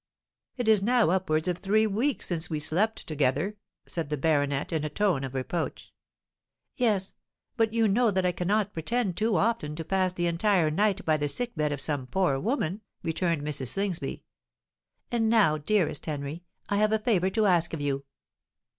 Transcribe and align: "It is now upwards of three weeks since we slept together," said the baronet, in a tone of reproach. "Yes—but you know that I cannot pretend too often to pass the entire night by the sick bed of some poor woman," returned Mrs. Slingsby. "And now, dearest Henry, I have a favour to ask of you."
"It 0.57 0.67
is 0.67 0.81
now 0.81 1.11
upwards 1.11 1.47
of 1.47 1.59
three 1.59 1.85
weeks 1.85 2.25
since 2.25 2.49
we 2.49 2.59
slept 2.59 3.05
together," 3.05 3.57
said 3.85 4.09
the 4.09 4.17
baronet, 4.17 4.73
in 4.73 4.83
a 4.83 4.89
tone 4.89 5.23
of 5.23 5.35
reproach. 5.35 5.93
"Yes—but 6.75 7.71
you 7.71 7.87
know 7.87 8.09
that 8.09 8.25
I 8.25 8.31
cannot 8.31 8.73
pretend 8.73 9.15
too 9.15 9.35
often 9.37 9.75
to 9.75 9.85
pass 9.85 10.11
the 10.13 10.25
entire 10.25 10.71
night 10.71 11.05
by 11.05 11.17
the 11.17 11.29
sick 11.29 11.53
bed 11.53 11.71
of 11.71 11.79
some 11.79 12.07
poor 12.07 12.39
woman," 12.39 12.81
returned 13.03 13.43
Mrs. 13.43 13.67
Slingsby. 13.67 14.23
"And 15.11 15.29
now, 15.29 15.59
dearest 15.59 16.03
Henry, 16.07 16.45
I 16.67 16.77
have 16.77 16.91
a 16.91 16.97
favour 16.97 17.29
to 17.29 17.45
ask 17.45 17.71
of 17.71 17.79
you." 17.79 18.05